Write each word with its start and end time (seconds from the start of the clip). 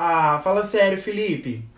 Ah, 0.00 0.40
fala 0.44 0.62
sério, 0.62 0.96
Felipe. 0.96 1.68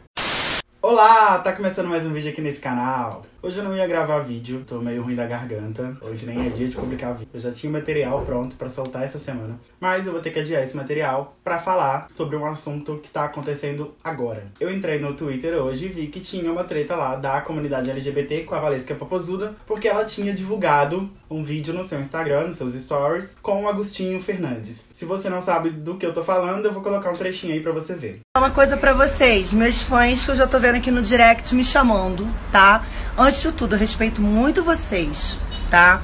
Olá, 0.83 1.39
tá 1.39 1.55
começando 1.55 1.89
mais 1.89 2.05
um 2.05 2.13
vídeo 2.13 2.31
aqui 2.31 2.43
nesse 2.43 2.61
canal. 2.61 3.25
Hoje 3.43 3.57
eu 3.57 3.65
não 3.65 3.75
ia 3.75 3.87
gravar 3.87 4.19
vídeo, 4.19 4.63
tô 4.69 4.83
meio 4.83 5.03
ruim 5.03 5.15
da 5.15 5.27
garganta. 5.27 5.97
Hoje 6.03 6.27
nem 6.27 6.47
é 6.47 6.51
dia 6.51 6.69
de 6.69 6.77
publicar 6.77 7.13
vídeo. 7.13 7.31
Eu 7.33 7.41
já 7.41 7.51
tinha 7.51 7.73
material 7.73 8.21
pronto 8.21 8.55
pra 8.55 8.69
soltar 8.69 9.03
essa 9.03 9.19
semana. 9.19 9.59
Mas 9.81 10.07
eu 10.07 10.13
vou 10.13 10.21
ter 10.21 10.31
que 10.31 10.41
adiar 10.41 10.63
esse 10.63 10.77
material 10.77 11.35
pra 11.43 11.59
falar 11.59 12.09
sobre 12.13 12.37
um 12.37 12.45
assunto 12.45 13.01
que 13.03 13.09
tá 13.09 13.25
acontecendo 13.25 13.95
agora. 14.05 14.45
Eu 14.61 14.71
entrei 14.71 14.99
no 14.99 15.15
Twitter 15.15 15.55
hoje 15.55 15.87
e 15.87 15.89
vi 15.89 16.07
que 16.09 16.21
tinha 16.21 16.53
uma 16.53 16.65
treta 16.65 16.95
lá 16.95 17.17
da 17.17 17.41
comunidade 17.41 17.91
LGBT 17.91 18.43
com 18.43 18.55
a 18.55 18.61
Valesca 18.61 18.95
Popozuda, 18.95 19.55
porque 19.67 19.89
ela 19.89 20.05
tinha 20.05 20.35
divulgado 20.35 21.09
um 21.31 21.43
vídeo 21.43 21.73
no 21.73 21.83
seu 21.83 21.99
Instagram, 21.99 22.49
nos 22.49 22.57
seus 22.57 22.75
stories, 22.75 23.35
com 23.41 23.65
o 23.65 23.69
Agostinho 23.69 24.21
Fernandes. 24.21 24.91
Se 24.93 25.07
você 25.07 25.31
não 25.31 25.41
sabe 25.41 25.71
do 25.71 25.97
que 25.97 26.05
eu 26.05 26.13
tô 26.13 26.23
falando, 26.23 26.67
eu 26.67 26.73
vou 26.75 26.83
colocar 26.83 27.11
um 27.11 27.15
trechinho 27.15 27.55
aí 27.55 27.61
pra 27.61 27.73
você 27.73 27.95
ver. 27.95 28.21
Uma 28.37 28.51
coisa 28.51 28.77
pra 28.77 28.93
vocês, 28.93 29.51
meus 29.51 29.81
fãs 29.83 30.25
que 30.25 30.31
eu 30.31 30.35
já 30.35 30.47
tô 30.47 30.59
vendo 30.59 30.77
aqui 30.77 30.91
no 30.91 31.01
direct 31.01 31.55
me 31.55 31.65
chamando, 31.65 32.29
tá? 32.53 32.85
Antes 33.17 33.43
de 33.43 33.53
tudo, 33.53 33.75
eu 33.75 33.79
respeito 33.79 34.21
muito 34.23 34.63
vocês, 34.63 35.39
tá? 35.69 36.03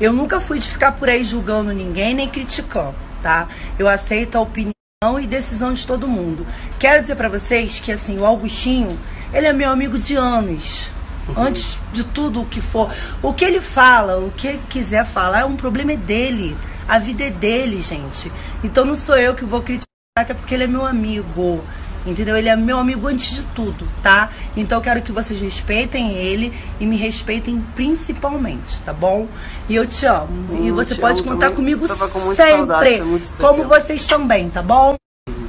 Eu 0.00 0.12
nunca 0.12 0.40
fui 0.40 0.58
de 0.58 0.68
ficar 0.68 0.92
por 0.92 1.08
aí 1.08 1.22
julgando 1.24 1.72
ninguém 1.72 2.14
nem 2.14 2.28
criticando, 2.28 2.94
tá? 3.22 3.48
Eu 3.78 3.88
aceito 3.88 4.36
a 4.36 4.40
opinião 4.40 4.74
e 5.20 5.26
decisão 5.26 5.72
de 5.72 5.86
todo 5.86 6.08
mundo. 6.08 6.46
Quero 6.78 7.02
dizer 7.02 7.16
para 7.16 7.28
vocês 7.28 7.78
que 7.78 7.92
assim, 7.92 8.18
o 8.18 8.26
Augustinho, 8.26 8.98
ele 9.32 9.46
é 9.46 9.52
meu 9.52 9.70
amigo 9.70 9.98
de 9.98 10.16
anos. 10.16 10.90
Uhum. 11.28 11.42
Antes 11.42 11.76
de 11.92 12.04
tudo 12.04 12.42
o 12.42 12.46
que 12.46 12.60
for, 12.60 12.92
o 13.22 13.32
que 13.32 13.44
ele 13.44 13.60
fala, 13.60 14.18
o 14.18 14.30
que 14.30 14.46
ele 14.46 14.62
quiser 14.70 15.04
falar, 15.04 15.40
é 15.40 15.44
um 15.44 15.56
problema 15.56 15.92
é 15.92 15.96
dele. 15.96 16.56
A 16.86 16.98
vida 16.98 17.24
é 17.24 17.30
dele, 17.30 17.80
gente. 17.80 18.30
Então 18.62 18.84
não 18.84 18.94
sou 18.94 19.16
eu 19.16 19.34
que 19.34 19.44
vou 19.44 19.60
criticar, 19.60 19.86
até 20.16 20.34
porque 20.34 20.54
ele 20.54 20.64
é 20.64 20.68
meu 20.68 20.86
amigo 20.86 21.64
entendeu? 22.06 22.36
Ele 22.36 22.48
é 22.48 22.56
meu 22.56 22.78
amigo 22.78 23.06
antes 23.08 23.36
de 23.36 23.42
tudo, 23.54 23.86
tá? 24.02 24.30
Então 24.56 24.78
eu 24.78 24.82
quero 24.82 25.02
que 25.02 25.12
vocês 25.12 25.40
respeitem 25.40 26.12
ele 26.12 26.52
e 26.80 26.86
me 26.86 26.96
respeitem 26.96 27.60
principalmente, 27.74 28.80
tá 28.82 28.92
bom? 28.92 29.26
E 29.68 29.74
eu 29.74 29.86
te 29.86 30.06
amo. 30.06 30.28
Hum, 30.52 30.66
e 30.66 30.70
você 30.70 30.94
pode 30.94 31.22
contar 31.22 31.50
também. 31.50 31.56
comigo 31.56 31.88
com 31.88 32.34
sempre, 32.34 32.56
saudade, 32.56 32.94
é 32.94 32.98
como 33.38 33.64
vocês 33.64 34.06
também, 34.06 34.48
tá 34.48 34.62
bom? 34.62 34.96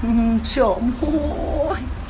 Uhum, 0.03 0.39
te 0.39 0.59
amo. 0.59 0.93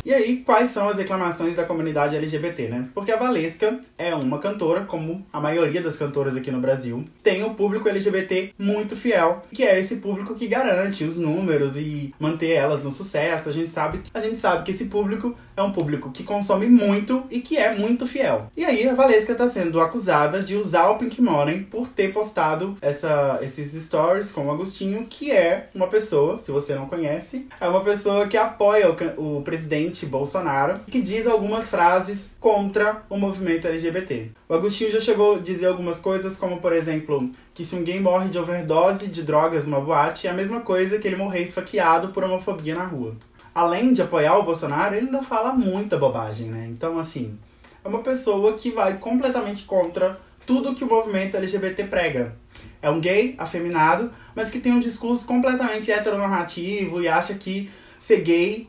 E 0.07 0.13
aí, 0.13 0.37
quais 0.37 0.69
são 0.69 0.87
as 0.87 0.97
reclamações 0.97 1.53
da 1.53 1.65
comunidade 1.65 2.15
LGBT, 2.15 2.69
né? 2.69 2.87
Porque 2.93 3.11
a 3.11 3.17
Valesca 3.17 3.77
é 3.97 4.15
uma 4.15 4.39
cantora, 4.39 4.85
como 4.85 5.27
a 5.33 5.41
maioria 5.41 5.81
das 5.81 5.97
cantoras 5.97 6.37
aqui 6.37 6.49
no 6.49 6.61
Brasil, 6.61 7.03
tem 7.21 7.43
um 7.43 7.53
público 7.53 7.89
LGBT 7.89 8.53
muito 8.57 8.95
fiel, 8.95 9.43
que 9.51 9.63
é 9.63 9.77
esse 9.77 9.97
público 9.97 10.33
que 10.33 10.47
garante 10.47 11.03
os 11.03 11.17
números 11.17 11.75
e 11.75 12.15
manter 12.17 12.51
elas 12.51 12.85
no 12.85 12.89
sucesso. 12.89 13.49
A 13.49 13.51
gente 13.51 13.73
sabe, 13.73 13.99
a 14.13 14.21
gente 14.21 14.39
sabe 14.39 14.63
que 14.63 14.71
esse 14.71 14.85
público 14.85 15.35
é 15.57 15.61
um 15.61 15.73
público 15.73 16.11
que 16.11 16.23
consome 16.23 16.67
muito 16.67 17.23
e 17.29 17.41
que 17.41 17.57
é 17.57 17.75
muito 17.75 18.07
fiel. 18.07 18.49
E 18.55 18.63
aí 18.63 18.87
a 18.87 18.93
Valesca 18.93 19.35
tá 19.35 19.47
sendo 19.47 19.81
acusada 19.81 20.41
de 20.41 20.55
usar 20.55 20.89
o 20.89 20.97
Pink 20.97 21.21
Money 21.21 21.63
por 21.63 21.89
ter 21.89 22.13
postado 22.13 22.75
essa, 22.79 23.39
esses 23.41 23.73
stories 23.83 24.31
com 24.31 24.45
o 24.45 24.51
Agostinho, 24.51 25.05
que 25.09 25.31
é 25.31 25.67
uma 25.75 25.87
pessoa, 25.87 26.37
se 26.37 26.49
você 26.49 26.75
não 26.75 26.85
conhece, 26.85 27.47
é 27.59 27.67
uma 27.67 27.83
pessoa 27.83 28.27
que 28.27 28.37
apoia 28.37 28.89
o, 28.89 29.39
o 29.39 29.41
presidente 29.41 29.96
presidente 29.97 30.05
Bolsonaro, 30.05 30.79
que 30.89 31.01
diz 31.01 31.25
algumas 31.25 31.67
frases 31.67 32.35
contra 32.39 33.03
o 33.09 33.17
movimento 33.17 33.67
LGBT. 33.67 34.31
O 34.47 34.53
Agostinho 34.53 34.91
já 34.91 34.99
chegou 34.99 35.35
a 35.35 35.39
dizer 35.39 35.65
algumas 35.65 35.99
coisas, 35.99 36.35
como 36.35 36.59
por 36.59 36.73
exemplo, 36.73 37.29
que 37.53 37.65
se 37.65 37.75
gay 37.81 37.99
morre 37.99 38.29
de 38.29 38.37
overdose 38.37 39.07
de 39.07 39.23
drogas 39.23 39.65
numa 39.65 39.81
boate, 39.81 40.27
é 40.27 40.29
a 40.29 40.33
mesma 40.33 40.61
coisa 40.61 40.99
que 40.99 41.07
ele 41.07 41.15
morrer 41.15 41.41
esfaqueado 41.41 42.09
por 42.09 42.23
homofobia 42.23 42.75
na 42.75 42.85
rua. 42.85 43.15
Além 43.55 43.93
de 43.93 44.01
apoiar 44.01 44.37
o 44.37 44.43
Bolsonaro, 44.43 44.95
ele 44.95 45.07
ainda 45.07 45.23
fala 45.23 45.51
muita 45.53 45.97
bobagem, 45.97 46.47
né? 46.47 46.67
Então, 46.69 46.99
assim, 46.99 47.37
é 47.83 47.87
uma 47.87 47.99
pessoa 47.99 48.53
que 48.53 48.69
vai 48.69 48.97
completamente 48.97 49.63
contra 49.63 50.19
tudo 50.45 50.75
que 50.75 50.83
o 50.83 50.87
movimento 50.87 51.35
LGBT 51.35 51.85
prega. 51.85 52.35
É 52.81 52.89
um 52.89 52.99
gay 52.99 53.33
afeminado, 53.37 54.11
mas 54.35 54.51
que 54.51 54.59
tem 54.59 54.71
um 54.71 54.79
discurso 54.79 55.25
completamente 55.25 55.91
heteronormativo 55.91 57.01
e 57.01 57.07
acha 57.07 57.33
que 57.33 57.71
ser 57.99 58.21
gay 58.21 58.67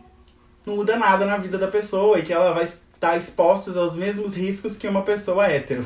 não 0.68 0.76
muda 0.76 0.96
nada 0.98 1.24
na 1.24 1.38
vida 1.38 1.56
da 1.56 1.66
pessoa 1.66 2.18
e 2.18 2.22
que 2.22 2.32
ela 2.32 2.52
vai 2.52 2.64
estar 2.64 3.16
exposta 3.16 3.76
aos 3.78 3.96
mesmos 3.96 4.36
riscos 4.36 4.76
que 4.76 4.86
uma 4.86 5.02
pessoa 5.02 5.46
hétero. 5.46 5.84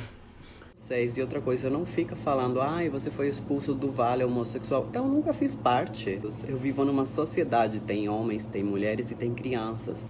E 0.94 1.22
outra 1.22 1.40
coisa, 1.40 1.70
não 1.70 1.86
fica 1.86 2.14
falando, 2.14 2.60
ai, 2.60 2.90
você 2.90 3.10
foi 3.10 3.26
expulso 3.26 3.72
do 3.72 3.90
vale 3.90 4.22
homossexual. 4.22 4.90
Eu 4.92 5.06
nunca 5.06 5.32
fiz 5.32 5.54
parte. 5.54 6.20
Eu 6.46 6.58
vivo 6.58 6.84
numa 6.84 7.06
sociedade, 7.06 7.80
tem 7.80 8.10
homens, 8.10 8.44
tem 8.44 8.62
mulheres 8.62 9.10
e 9.10 9.14
tem 9.14 9.32
crianças. 9.32 10.04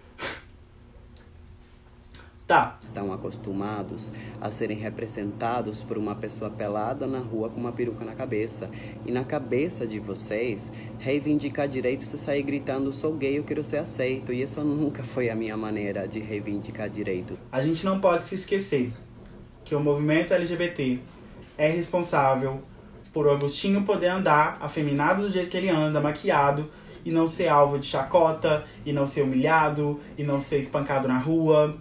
Tá. 2.46 2.76
Estão 2.80 3.12
acostumados 3.12 4.12
a 4.40 4.50
serem 4.50 4.76
representados 4.76 5.82
por 5.82 5.96
uma 5.96 6.14
pessoa 6.14 6.50
pelada 6.50 7.06
na 7.06 7.20
rua 7.20 7.48
com 7.48 7.60
uma 7.60 7.72
peruca 7.72 8.04
na 8.04 8.14
cabeça. 8.14 8.68
E 9.06 9.12
na 9.12 9.24
cabeça 9.24 9.86
de 9.86 10.00
vocês, 10.00 10.72
reivindicar 10.98 11.68
direito 11.68 12.04
se 12.04 12.18
sair 12.18 12.42
gritando 12.42 12.92
sou 12.92 13.14
gay, 13.14 13.38
eu 13.38 13.44
quero 13.44 13.62
ser 13.62 13.78
aceito. 13.78 14.32
E 14.32 14.42
essa 14.42 14.62
nunca 14.64 15.04
foi 15.04 15.30
a 15.30 15.36
minha 15.36 15.56
maneira 15.56 16.06
de 16.06 16.18
reivindicar 16.18 16.90
direito. 16.90 17.38
A 17.50 17.60
gente 17.60 17.84
não 17.84 18.00
pode 18.00 18.24
se 18.24 18.34
esquecer 18.34 18.92
que 19.64 19.74
o 19.74 19.80
movimento 19.80 20.34
LGBT 20.34 20.98
é 21.56 21.68
responsável 21.68 22.60
por 23.12 23.26
o 23.26 23.30
Agostinho 23.30 23.82
poder 23.82 24.08
andar 24.08 24.58
afeminado 24.60 25.22
do 25.22 25.30
jeito 25.30 25.50
que 25.50 25.56
ele 25.56 25.68
anda, 25.68 26.00
maquiado, 26.00 26.68
e 27.04 27.10
não 27.10 27.28
ser 27.28 27.48
alvo 27.48 27.78
de 27.78 27.86
chacota, 27.86 28.64
e 28.84 28.92
não 28.92 29.06
ser 29.06 29.22
humilhado, 29.22 30.00
e 30.16 30.22
não 30.24 30.40
ser 30.40 30.58
espancado 30.58 31.06
na 31.06 31.18
rua 31.18 31.78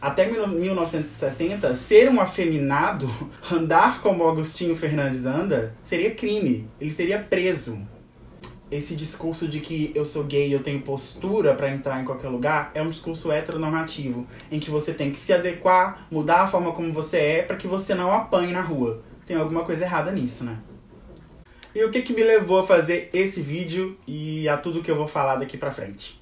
até 0.00 0.26
1960, 0.26 1.74
ser 1.74 2.08
um 2.08 2.20
afeminado, 2.20 3.10
andar 3.50 4.00
como 4.00 4.28
Agostinho 4.28 4.76
Fernandes 4.76 5.26
anda, 5.26 5.74
seria 5.82 6.14
crime. 6.14 6.68
Ele 6.80 6.90
seria 6.90 7.18
preso. 7.18 7.78
Esse 8.70 8.94
discurso 8.94 9.48
de 9.48 9.60
que 9.60 9.90
eu 9.94 10.04
sou 10.04 10.24
gay 10.24 10.48
e 10.48 10.52
eu 10.52 10.62
tenho 10.62 10.82
postura 10.82 11.54
para 11.54 11.70
entrar 11.70 12.00
em 12.00 12.04
qualquer 12.04 12.28
lugar 12.28 12.70
é 12.74 12.82
um 12.82 12.90
discurso 12.90 13.32
heteronormativo, 13.32 14.26
em 14.52 14.60
que 14.60 14.70
você 14.70 14.92
tem 14.92 15.10
que 15.10 15.18
se 15.18 15.32
adequar, 15.32 16.06
mudar 16.10 16.42
a 16.42 16.46
forma 16.46 16.72
como 16.72 16.92
você 16.92 17.16
é 17.16 17.42
para 17.42 17.56
que 17.56 17.66
você 17.66 17.94
não 17.94 18.12
apanhe 18.12 18.52
na 18.52 18.60
rua. 18.60 19.02
Tem 19.24 19.36
alguma 19.36 19.64
coisa 19.64 19.84
errada 19.84 20.12
nisso, 20.12 20.44
né? 20.44 20.58
E 21.74 21.82
o 21.82 21.90
que, 21.90 22.02
que 22.02 22.12
me 22.12 22.22
levou 22.22 22.60
a 22.60 22.66
fazer 22.66 23.10
esse 23.12 23.40
vídeo 23.40 23.98
e 24.06 24.48
a 24.48 24.56
tudo 24.56 24.82
que 24.82 24.90
eu 24.90 24.96
vou 24.96 25.08
falar 25.08 25.36
daqui 25.36 25.56
pra 25.56 25.70
frente? 25.70 26.17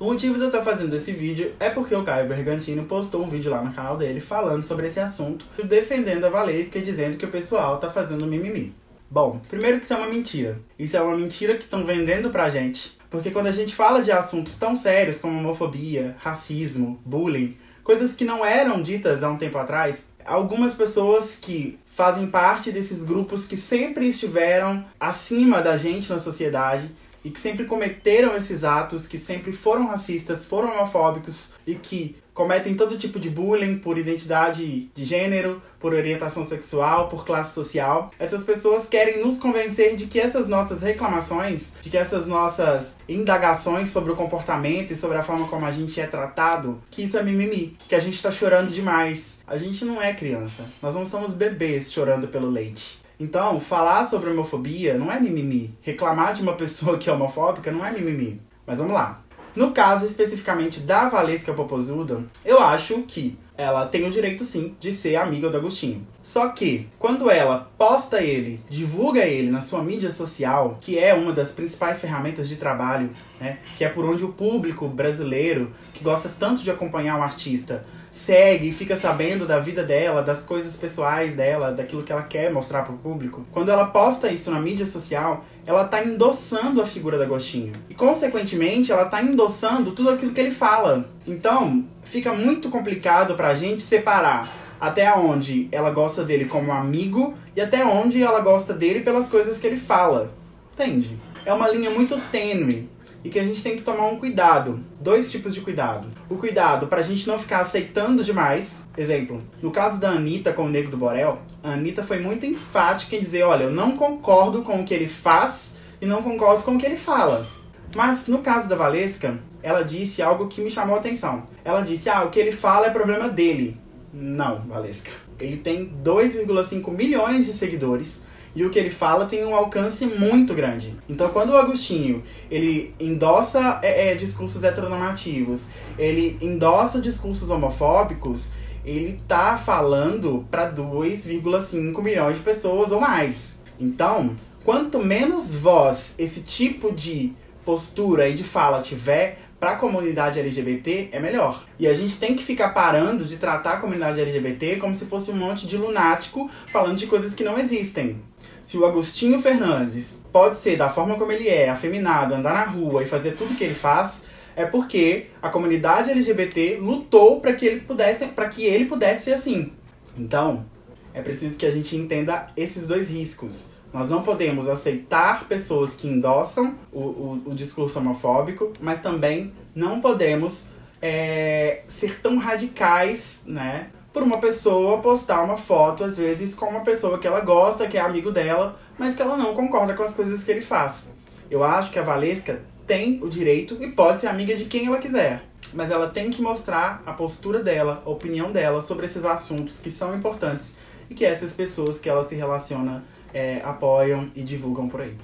O 0.00 0.06
motivo 0.06 0.36
de 0.36 0.40
eu 0.40 0.46
estar 0.46 0.62
fazendo 0.62 0.96
esse 0.96 1.12
vídeo 1.12 1.52
é 1.60 1.68
porque 1.68 1.94
o 1.94 2.02
Caio 2.02 2.26
Bergantino 2.26 2.84
postou 2.84 3.22
um 3.22 3.28
vídeo 3.28 3.50
lá 3.50 3.62
no 3.62 3.70
canal 3.70 3.98
dele 3.98 4.18
falando 4.18 4.64
sobre 4.64 4.86
esse 4.86 4.98
assunto, 4.98 5.44
defendendo 5.62 6.24
a 6.24 6.30
Valesca 6.30 6.78
e 6.78 6.82
dizendo 6.82 7.18
que 7.18 7.26
o 7.26 7.30
pessoal 7.30 7.76
tá 7.76 7.90
fazendo 7.90 8.26
mimimi. 8.26 8.72
Bom, 9.10 9.42
primeiro 9.46 9.78
que 9.78 9.84
isso 9.84 9.92
é 9.92 9.98
uma 9.98 10.08
mentira. 10.08 10.58
Isso 10.78 10.96
é 10.96 11.02
uma 11.02 11.14
mentira 11.14 11.54
que 11.54 11.64
estão 11.64 11.84
vendendo 11.84 12.30
pra 12.30 12.48
gente. 12.48 12.98
Porque 13.10 13.30
quando 13.30 13.48
a 13.48 13.52
gente 13.52 13.74
fala 13.74 14.00
de 14.00 14.10
assuntos 14.10 14.56
tão 14.56 14.74
sérios 14.74 15.18
como 15.18 15.38
homofobia, 15.38 16.16
racismo, 16.20 16.98
bullying, 17.04 17.58
coisas 17.84 18.14
que 18.14 18.24
não 18.24 18.42
eram 18.42 18.80
ditas 18.80 19.22
há 19.22 19.28
um 19.28 19.36
tempo 19.36 19.58
atrás, 19.58 20.06
algumas 20.24 20.72
pessoas 20.72 21.36
que 21.38 21.78
fazem 21.94 22.26
parte 22.26 22.72
desses 22.72 23.04
grupos 23.04 23.44
que 23.44 23.56
sempre 23.56 24.08
estiveram 24.08 24.82
acima 24.98 25.60
da 25.60 25.76
gente 25.76 26.10
na 26.10 26.18
sociedade 26.18 26.90
e 27.24 27.30
que 27.30 27.40
sempre 27.40 27.64
cometeram 27.64 28.36
esses 28.36 28.64
atos, 28.64 29.06
que 29.06 29.18
sempre 29.18 29.52
foram 29.52 29.86
racistas, 29.86 30.44
foram 30.44 30.72
homofóbicos 30.72 31.52
e 31.66 31.74
que 31.74 32.16
cometem 32.32 32.74
todo 32.74 32.96
tipo 32.96 33.20
de 33.20 33.28
bullying 33.28 33.78
por 33.78 33.98
identidade 33.98 34.90
de 34.94 35.04
gênero, 35.04 35.60
por 35.78 35.92
orientação 35.92 36.46
sexual, 36.46 37.08
por 37.08 37.24
classe 37.24 37.54
social. 37.54 38.10
Essas 38.18 38.44
pessoas 38.44 38.86
querem 38.86 39.22
nos 39.22 39.38
convencer 39.38 39.94
de 39.96 40.06
que 40.06 40.18
essas 40.18 40.48
nossas 40.48 40.80
reclamações, 40.80 41.72
de 41.82 41.90
que 41.90 41.98
essas 41.98 42.26
nossas 42.26 42.96
indagações 43.08 43.90
sobre 43.90 44.12
o 44.12 44.16
comportamento 44.16 44.92
e 44.92 44.96
sobre 44.96 45.18
a 45.18 45.22
forma 45.22 45.48
como 45.48 45.66
a 45.66 45.70
gente 45.70 46.00
é 46.00 46.06
tratado, 46.06 46.80
que 46.90 47.02
isso 47.02 47.18
é 47.18 47.22
mimimi, 47.22 47.76
que 47.88 47.94
a 47.94 48.00
gente 48.00 48.22
tá 48.22 48.30
chorando 48.30 48.72
demais. 48.72 49.38
A 49.46 49.58
gente 49.58 49.84
não 49.84 50.00
é 50.00 50.14
criança. 50.14 50.64
Nós 50.80 50.94
não 50.94 51.04
somos 51.04 51.34
bebês 51.34 51.92
chorando 51.92 52.28
pelo 52.28 52.48
leite. 52.48 52.99
Então, 53.20 53.60
falar 53.60 54.06
sobre 54.06 54.30
homofobia 54.30 54.96
não 54.96 55.12
é 55.12 55.20
mimimi. 55.20 55.76
Reclamar 55.82 56.32
de 56.32 56.40
uma 56.40 56.54
pessoa 56.56 56.96
que 56.96 57.10
é 57.10 57.12
homofóbica 57.12 57.70
não 57.70 57.84
é 57.84 57.92
mimimi. 57.92 58.40
Mas 58.66 58.78
vamos 58.78 58.94
lá. 58.94 59.22
No 59.54 59.72
caso 59.72 60.06
especificamente 60.06 60.80
da 60.80 61.08
Valesca 61.10 61.52
Popozuda, 61.52 62.24
eu 62.44 62.62
acho 62.62 63.02
que 63.02 63.36
ela 63.60 63.84
tem 63.84 64.06
o 64.06 64.10
direito 64.10 64.42
sim 64.42 64.74
de 64.80 64.90
ser 64.90 65.16
amiga 65.16 65.50
do 65.50 65.56
Agostinho. 65.56 66.06
Só 66.22 66.48
que, 66.48 66.88
quando 66.98 67.30
ela 67.30 67.70
posta 67.76 68.22
ele, 68.22 68.60
divulga 68.68 69.20
ele 69.20 69.50
na 69.50 69.60
sua 69.60 69.82
mídia 69.82 70.10
social, 70.10 70.78
que 70.80 70.98
é 70.98 71.12
uma 71.12 71.32
das 71.32 71.50
principais 71.50 71.98
ferramentas 71.98 72.48
de 72.48 72.56
trabalho, 72.56 73.10
né, 73.38 73.58
que 73.76 73.84
é 73.84 73.88
por 73.88 74.04
onde 74.04 74.24
o 74.24 74.32
público 74.32 74.88
brasileiro, 74.88 75.70
que 75.92 76.02
gosta 76.02 76.30
tanto 76.38 76.62
de 76.62 76.70
acompanhar 76.70 77.18
um 77.18 77.22
artista, 77.22 77.84
segue 78.10 78.68
e 78.68 78.72
fica 78.72 78.96
sabendo 78.96 79.46
da 79.46 79.58
vida 79.58 79.82
dela, 79.84 80.22
das 80.22 80.42
coisas 80.42 80.74
pessoais 80.74 81.34
dela, 81.34 81.70
daquilo 81.70 82.02
que 82.02 82.12
ela 82.12 82.22
quer 82.22 82.50
mostrar 82.50 82.82
pro 82.82 82.94
público. 82.94 83.46
Quando 83.52 83.70
ela 83.70 83.86
posta 83.86 84.30
isso 84.32 84.50
na 84.50 84.58
mídia 84.58 84.86
social, 84.86 85.44
ela 85.70 85.84
tá 85.84 86.04
endossando 86.04 86.82
a 86.82 86.86
figura 86.86 87.16
do 87.16 87.22
Agostinho. 87.22 87.72
E, 87.88 87.94
consequentemente, 87.94 88.90
ela 88.90 89.04
tá 89.04 89.22
endossando 89.22 89.92
tudo 89.92 90.10
aquilo 90.10 90.32
que 90.32 90.40
ele 90.40 90.50
fala. 90.50 91.08
Então, 91.24 91.84
fica 92.02 92.32
muito 92.32 92.68
complicado 92.70 93.34
pra 93.34 93.54
gente 93.54 93.80
separar 93.80 94.48
até 94.80 95.14
onde 95.14 95.68
ela 95.70 95.90
gosta 95.90 96.24
dele 96.24 96.46
como 96.46 96.72
amigo 96.72 97.34
e 97.54 97.60
até 97.60 97.84
onde 97.84 98.20
ela 98.20 98.40
gosta 98.40 98.74
dele 98.74 99.00
pelas 99.00 99.28
coisas 99.28 99.58
que 99.58 99.66
ele 99.66 99.76
fala. 99.76 100.32
Entende? 100.72 101.16
É 101.46 101.52
uma 101.52 101.68
linha 101.68 101.90
muito 101.90 102.20
tênue 102.32 102.89
e 103.24 103.28
que 103.28 103.38
a 103.38 103.44
gente 103.44 103.62
tem 103.62 103.76
que 103.76 103.82
tomar 103.82 104.06
um 104.06 104.16
cuidado. 104.16 104.80
Dois 105.00 105.30
tipos 105.30 105.54
de 105.54 105.60
cuidado. 105.60 106.08
O 106.28 106.36
cuidado 106.36 106.86
para 106.86 107.00
a 107.00 107.02
gente 107.02 107.26
não 107.26 107.38
ficar 107.38 107.60
aceitando 107.60 108.24
demais. 108.24 108.84
Exemplo, 108.96 109.42
no 109.62 109.70
caso 109.70 109.98
da 109.98 110.10
Anitta 110.10 110.52
com 110.52 110.64
o 110.64 110.68
Negro 110.68 110.90
do 110.90 110.96
Borel, 110.96 111.38
a 111.62 111.72
Anitta 111.72 112.02
foi 112.02 112.18
muito 112.18 112.46
enfática 112.46 113.16
em 113.16 113.20
dizer: 113.20 113.42
olha, 113.42 113.64
eu 113.64 113.72
não 113.72 113.96
concordo 113.96 114.62
com 114.62 114.80
o 114.80 114.84
que 114.84 114.94
ele 114.94 115.08
faz 115.08 115.74
e 116.00 116.06
não 116.06 116.22
concordo 116.22 116.64
com 116.64 116.74
o 116.74 116.78
que 116.78 116.86
ele 116.86 116.96
fala. 116.96 117.46
Mas 117.94 118.26
no 118.26 118.38
caso 118.38 118.68
da 118.68 118.76
Valesca, 118.76 119.38
ela 119.62 119.82
disse 119.82 120.22
algo 120.22 120.48
que 120.48 120.60
me 120.60 120.70
chamou 120.70 120.96
a 120.96 121.00
atenção. 121.00 121.46
Ela 121.64 121.82
disse: 121.82 122.08
ah, 122.08 122.24
o 122.24 122.30
que 122.30 122.38
ele 122.38 122.52
fala 122.52 122.86
é 122.86 122.90
problema 122.90 123.28
dele. 123.28 123.76
Não, 124.12 124.60
Valesca. 124.62 125.10
Ele 125.38 125.56
tem 125.56 125.92
2,5 126.04 126.90
milhões 126.90 127.46
de 127.46 127.52
seguidores 127.52 128.22
e 128.54 128.64
o 128.64 128.70
que 128.70 128.78
ele 128.78 128.90
fala 128.90 129.26
tem 129.26 129.44
um 129.44 129.54
alcance 129.54 130.06
muito 130.06 130.54
grande. 130.54 130.94
Então, 131.08 131.30
quando 131.30 131.50
o 131.50 131.56
Agostinho 131.56 132.22
ele 132.50 132.94
endossa 132.98 133.80
é, 133.82 134.10
é, 134.10 134.14
discursos 134.14 134.62
heteronormativos, 134.62 135.66
ele 135.98 136.36
endossa 136.40 137.00
discursos 137.00 137.50
homofóbicos, 137.50 138.50
ele 138.84 139.20
tá 139.28 139.56
falando 139.56 140.46
para 140.50 140.72
2,5 140.72 142.02
milhões 142.02 142.38
de 142.38 142.42
pessoas 142.42 142.90
ou 142.90 143.00
mais. 143.00 143.60
Então, 143.78 144.36
quanto 144.64 144.98
menos 144.98 145.54
voz 145.54 146.14
esse 146.18 146.42
tipo 146.42 146.92
de 146.92 147.32
postura 147.64 148.28
e 148.28 148.34
de 148.34 148.42
fala 148.42 148.80
tiver, 148.80 149.38
para 149.60 149.72
a 149.72 149.76
comunidade 149.76 150.40
LGBT 150.40 151.10
é 151.12 151.20
melhor. 151.20 151.66
E 151.78 151.86
a 151.86 151.92
gente 151.92 152.16
tem 152.18 152.34
que 152.34 152.42
ficar 152.42 152.70
parando 152.70 153.26
de 153.26 153.36
tratar 153.36 153.74
a 153.74 153.76
comunidade 153.76 154.18
LGBT 154.18 154.76
como 154.76 154.94
se 154.94 155.04
fosse 155.04 155.30
um 155.30 155.36
monte 155.36 155.66
de 155.66 155.76
lunático 155.76 156.50
falando 156.72 156.96
de 156.96 157.06
coisas 157.06 157.34
que 157.34 157.44
não 157.44 157.58
existem. 157.58 158.22
Se 158.70 158.78
o 158.78 158.86
Agostinho 158.86 159.42
Fernandes 159.42 160.20
pode 160.32 160.58
ser 160.58 160.76
da 160.76 160.88
forma 160.88 161.16
como 161.16 161.32
ele 161.32 161.48
é, 161.48 161.68
afeminado, 161.68 162.34
andar 162.34 162.54
na 162.54 162.62
rua 162.62 163.02
e 163.02 163.04
fazer 163.04 163.32
tudo 163.32 163.56
que 163.56 163.64
ele 163.64 163.74
faz, 163.74 164.22
é 164.54 164.64
porque 164.64 165.26
a 165.42 165.48
comunidade 165.48 166.12
LGBT 166.12 166.78
lutou 166.80 167.40
para 167.40 167.52
que 167.52 167.66
eles 167.66 167.82
pudessem, 167.82 168.28
para 168.28 168.46
que 168.48 168.62
ele 168.62 168.84
pudesse 168.84 169.24
ser 169.24 169.32
assim. 169.32 169.72
Então, 170.16 170.64
é 171.12 171.20
preciso 171.20 171.58
que 171.58 171.66
a 171.66 171.70
gente 171.72 171.96
entenda 171.96 172.46
esses 172.56 172.86
dois 172.86 173.10
riscos. 173.10 173.70
Nós 173.92 174.08
não 174.08 174.22
podemos 174.22 174.68
aceitar 174.68 175.48
pessoas 175.48 175.96
que 175.96 176.06
endossam 176.06 176.76
o, 176.92 177.00
o, 177.00 177.42
o 177.46 177.54
discurso 177.56 177.98
homofóbico, 177.98 178.72
mas 178.80 179.00
também 179.02 179.52
não 179.74 180.00
podemos 180.00 180.68
é, 181.02 181.82
ser 181.88 182.20
tão 182.20 182.38
radicais, 182.38 183.42
né? 183.44 183.88
Por 184.12 184.22
uma 184.22 184.38
pessoa 184.38 184.98
postar 184.98 185.42
uma 185.42 185.56
foto, 185.56 186.02
às 186.02 186.18
vezes, 186.18 186.54
com 186.54 186.66
uma 186.66 186.80
pessoa 186.80 187.18
que 187.18 187.26
ela 187.26 187.40
gosta, 187.40 187.86
que 187.86 187.96
é 187.96 188.00
amigo 188.00 188.32
dela, 188.32 188.78
mas 188.98 189.14
que 189.14 189.22
ela 189.22 189.36
não 189.36 189.54
concorda 189.54 189.94
com 189.94 190.02
as 190.02 190.14
coisas 190.14 190.42
que 190.42 190.50
ele 190.50 190.60
faz. 190.60 191.08
Eu 191.48 191.62
acho 191.62 191.92
que 191.92 191.98
a 191.98 192.02
Valesca 192.02 192.60
tem 192.86 193.22
o 193.22 193.28
direito 193.28 193.80
e 193.80 193.92
pode 193.92 194.20
ser 194.20 194.26
amiga 194.26 194.56
de 194.56 194.64
quem 194.64 194.86
ela 194.86 194.98
quiser. 194.98 195.44
Mas 195.72 195.92
ela 195.92 196.08
tem 196.08 196.28
que 196.28 196.42
mostrar 196.42 197.02
a 197.06 197.12
postura 197.12 197.62
dela, 197.62 198.02
a 198.04 198.10
opinião 198.10 198.50
dela 198.50 198.82
sobre 198.82 199.06
esses 199.06 199.24
assuntos 199.24 199.78
que 199.78 199.90
são 199.90 200.12
importantes 200.16 200.74
e 201.08 201.14
que 201.14 201.24
essas 201.24 201.52
pessoas 201.52 202.00
que 202.00 202.08
ela 202.08 202.26
se 202.26 202.34
relaciona 202.34 203.04
é, 203.32 203.60
apoiam 203.62 204.28
e 204.34 204.42
divulgam 204.42 204.88
por 204.88 205.02
aí. 205.02 205.16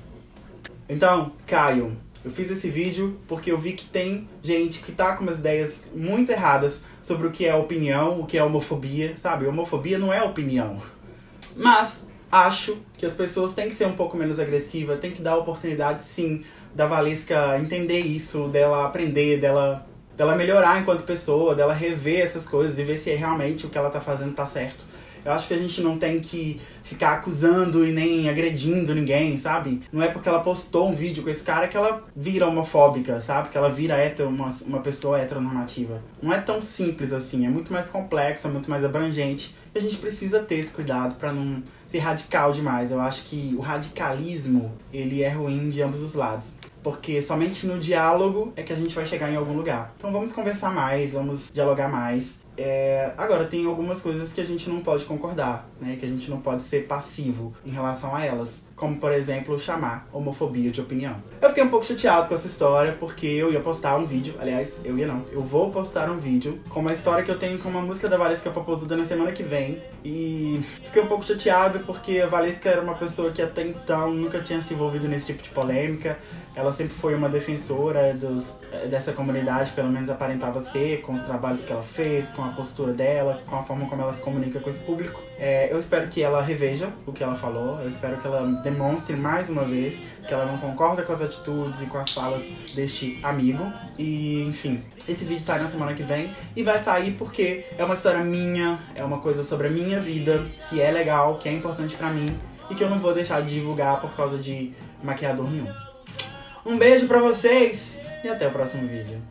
Então, 0.88 1.33
Caio, 1.44 1.97
eu 2.25 2.31
fiz 2.31 2.50
esse 2.50 2.69
vídeo 2.69 3.19
porque 3.27 3.50
eu 3.50 3.59
vi 3.59 3.73
que 3.73 3.87
tem 3.87 4.29
gente 4.43 4.81
que 4.81 4.93
tá 4.93 5.17
com 5.17 5.25
umas 5.25 5.38
ideias 5.38 5.91
muito 5.94 6.31
erradas 6.31 6.85
sobre 7.06 7.29
o 7.29 7.31
que 7.31 7.47
é 7.47 7.55
opinião, 7.55 8.19
o 8.19 8.26
que 8.26 8.37
é 8.37 8.43
homofobia, 8.43 9.17
sabe? 9.17 9.47
Homofobia 9.47 9.97
não 9.97 10.12
é 10.12 10.20
opinião. 10.25 10.82
Mas 11.55 12.08
acho 12.32 12.79
que 12.99 13.06
as 13.06 13.12
pessoas 13.12 13.55
têm 13.55 13.69
que 13.69 13.76
ser 13.76 13.87
um 13.87 13.93
pouco 13.93 14.17
menos 14.17 14.41
agressivas, 14.41 14.99
tem 14.99 15.12
que 15.12 15.23
dar 15.23 15.35
a 15.35 15.37
oportunidade, 15.37 16.03
sim, 16.03 16.43
da 16.75 16.85
Valesca 16.85 17.61
entender 17.61 18.00
isso, 18.00 18.49
dela 18.49 18.85
aprender, 18.85 19.38
dela, 19.38 19.87
dela 20.17 20.35
melhorar 20.35 20.81
enquanto 20.81 21.05
pessoa, 21.05 21.55
dela 21.55 21.73
rever 21.73 22.25
essas 22.25 22.44
coisas 22.44 22.76
e 22.76 22.82
ver 22.82 22.97
se 22.97 23.14
realmente 23.14 23.67
o 23.67 23.70
que 23.70 23.79
ela 23.79 23.88
tá 23.88 24.00
fazendo 24.00 24.35
tá 24.35 24.44
certo. 24.44 24.85
Eu 25.26 25.32
acho 25.32 25.49
que 25.49 25.55
a 25.55 25.58
gente 25.58 25.81
não 25.81 25.99
tem 25.99 26.20
que 26.20 26.61
ficar 26.84 27.14
acusando 27.14 27.84
e 27.84 27.90
nem 27.90 28.31
agredindo 28.31 28.94
ninguém, 28.94 29.37
sabe? 29.37 29.81
Não 29.93 30.00
é 30.00 30.06
porque 30.06 30.28
ela 30.28 30.38
postou 30.38 30.88
um 30.88 30.94
vídeo 30.94 31.25
com 31.25 31.28
esse 31.28 31.43
cara 31.43 31.67
que 31.67 31.76
ela 31.76 32.05
vira 32.14 32.46
homofóbica, 32.46 33.20
sabe? 33.20 33.49
Que 33.49 33.58
ela 33.58 33.69
vira 33.69 34.00
hetero, 34.00 34.28
uma, 34.28 34.50
uma 34.64 34.78
pessoa 34.78 35.19
heteronormativa. 35.19 36.00
Não 36.23 36.32
é 36.32 36.38
tão 36.38 36.62
simples 36.62 37.12
assim, 37.12 37.44
é 37.44 37.49
muito 37.49 37.73
mais 37.73 37.88
complexo, 37.88 38.46
é 38.46 38.50
muito 38.50 38.70
mais 38.70 38.84
abrangente. 38.84 39.52
A 39.76 39.81
gente 39.81 39.99
precisa 39.99 40.40
ter 40.40 40.56
esse 40.56 40.73
cuidado 40.73 41.17
para 41.17 41.32
não 41.32 41.62
ser 41.84 41.99
radical 41.99 42.50
demais. 42.52 42.90
Eu 42.90 43.00
acho 43.00 43.25
que 43.25 43.55
o 43.58 43.61
radicalismo, 43.61 44.73
ele 44.93 45.23
é 45.23 45.28
ruim 45.28 45.69
de 45.69 45.82
ambos 45.82 46.02
os 46.02 46.14
lados 46.14 46.56
porque 46.82 47.20
somente 47.20 47.67
no 47.67 47.81
diálogo 47.81 48.52
é 48.55 48.62
que 48.62 48.73
a 48.73 48.76
gente 48.76 48.94
vai 48.94 49.05
chegar 49.05 49.28
em 49.28 49.34
algum 49.34 49.55
lugar. 49.55 49.93
Então 49.99 50.12
vamos 50.12 50.32
conversar 50.32 50.73
mais, 50.73 51.14
vamos 51.14 51.50
dialogar 51.52 51.88
mais. 51.88 52.38
É, 52.56 53.12
agora, 53.19 53.44
tem 53.44 53.67
algumas 53.67 54.00
coisas 54.00 54.32
que 54.32 54.40
a 54.40 54.44
gente 54.44 54.70
não 54.70 54.81
pode 54.81 55.05
concordar, 55.05 55.69
né? 55.81 55.96
Que 55.99 56.06
a 56.06 56.08
gente 56.08 56.31
não 56.31 56.40
pode 56.40 56.62
ser 56.62 56.87
passivo 56.87 57.52
em 57.64 57.70
relação 57.70 58.14
a 58.14 58.25
elas. 58.25 58.64
Como, 58.75 58.96
por 58.96 59.12
exemplo, 59.12 59.58
chamar 59.58 60.08
homofobia 60.12 60.70
de 60.70 60.81
opinião. 60.81 61.17
Eu 61.40 61.49
fiquei 61.49 61.64
um 61.64 61.69
pouco 61.69 61.84
chateado 61.84 62.28
com 62.28 62.34
essa 62.34 62.46
história, 62.46 62.93
porque 62.93 63.26
eu 63.26 63.52
ia 63.52 63.61
postar 63.61 63.96
um 63.96 64.06
vídeo. 64.06 64.34
Aliás, 64.38 64.81
eu 64.84 64.96
ia 64.99 65.06
não. 65.06 65.25
Eu 65.31 65.43
vou 65.43 65.70
postar 65.70 66.11
um 66.11 66.19
vídeo 66.19 66.61
com 66.69 66.81
uma 66.81 66.93
história 66.93 67.25
que 67.25 67.31
eu 67.31 67.38
tenho 67.38 67.58
com 67.58 67.69
uma 67.69 67.81
música 67.82 68.08
da 68.08 68.17
Valesca 68.17 68.50
Popozuda 68.50 68.96
na 68.96 69.05
semana 69.05 69.32
que 69.32 69.43
vem. 69.43 69.66
E 70.05 70.61
fiquei 70.85 71.03
um 71.03 71.07
pouco 71.07 71.25
chateado 71.25 71.81
porque 71.81 72.21
a 72.21 72.27
Valesca 72.27 72.69
era 72.69 72.81
uma 72.81 72.95
pessoa 72.95 73.33
que 73.33 73.43
até 73.43 73.63
então 73.63 74.13
nunca 74.13 74.41
tinha 74.41 74.61
se 74.61 74.75
envolvido 74.75 75.09
nesse 75.09 75.27
tipo 75.27 75.43
de 75.43 75.51
polêmica. 75.51 76.19
Ela 76.55 76.73
sempre 76.73 76.95
foi 76.95 77.15
uma 77.15 77.29
defensora 77.29 78.15
dos, 78.15 78.59
dessa 78.89 79.13
comunidade, 79.13 79.73
pelo 79.73 79.91
menos 79.91 80.09
aparentava 80.09 80.61
ser, 80.61 81.03
com 81.03 81.13
os 81.13 81.23
trabalhos 81.23 81.63
que 81.63 81.73
ela 81.73 81.83
fez, 81.83 82.31
com 82.31 82.43
a 82.45 82.49
postura 82.49 82.93
dela, 82.93 83.43
com 83.47 83.57
a 83.57 83.63
forma 83.63 83.89
como 83.89 84.03
ela 84.03 84.13
se 84.13 84.23
comunica 84.23 84.61
com 84.61 84.71
esse 84.71 84.81
público. 84.81 85.21
É, 85.38 85.69
eu 85.71 85.79
espero 85.79 86.09
que 86.09 86.23
ela 86.23 86.41
reveja 86.41 86.88
o 87.06 87.12
que 87.12 87.23
ela 87.23 87.35
falou, 87.35 87.81
eu 87.81 87.88
espero 87.88 88.17
que 88.17 88.27
ela 88.27 88.47
demonstre 88.62 89.15
mais 89.15 89.50
uma 89.50 89.65
vez 89.65 90.03
que 90.27 90.33
ela 90.33 90.47
não 90.47 90.56
concorda 90.56 91.03
com 91.03 91.12
as 91.12 91.21
atitudes 91.21 91.83
e 91.83 91.87
com 91.87 91.99
as 91.99 92.11
falas 92.11 92.43
deste 92.75 93.19
amigo. 93.23 93.71
E, 93.99 94.43
enfim, 94.43 94.83
esse 95.06 95.25
vídeo 95.25 95.41
sai 95.41 95.61
na 95.61 95.69
semana 95.69 95.94
que 95.94 96.03
vem 96.03 96.35
e 96.55 96.62
vai 96.62 96.83
sair 96.83 97.12
porque 97.12 97.66
é 97.76 97.85
uma 97.85 97.95
história 97.95 98.21
minha, 98.21 98.78
é 98.95 99.05
uma 99.05 99.19
coisa 99.19 99.43
sobre 99.43 99.69
a 99.69 99.71
minha 99.71 100.00
vida, 100.00 100.43
que 100.69 100.81
é 100.81 100.90
legal, 100.90 101.37
que 101.37 101.49
é 101.49 101.52
importante 101.52 101.97
para 101.97 102.09
mim 102.09 102.35
e 102.71 102.75
que 102.75 102.83
eu 102.83 102.90
não 102.90 102.99
vou 102.99 103.12
deixar 103.12 103.43
de 103.43 103.55
divulgar 103.55 104.00
por 104.00 104.11
causa 104.16 104.38
de 104.38 104.73
maquiador 105.02 105.50
nenhum. 105.50 105.73
Um 106.64 106.78
beijo 106.78 107.07
para 107.07 107.21
vocês 107.21 108.00
e 108.25 108.28
até 108.28 108.49
o 108.49 108.50
próximo 108.50 108.88
vídeo. 108.88 109.23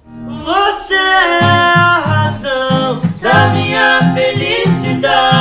Você 0.45 0.93
é 0.93 1.39
a 1.43 1.99
razão 1.99 3.01
da 3.21 3.49
minha 3.49 4.13
felicidade. 4.13 5.34